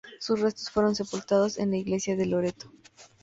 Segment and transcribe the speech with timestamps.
[0.19, 2.71] Sus restos fueron sepultados en la iglesia de Loreto.